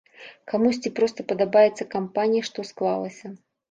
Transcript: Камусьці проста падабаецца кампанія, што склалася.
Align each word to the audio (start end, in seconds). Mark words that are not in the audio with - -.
Камусьці 0.53 0.93
проста 1.01 1.27
падабаецца 1.33 1.89
кампанія, 1.95 2.43
што 2.53 2.71
склалася. 2.75 3.27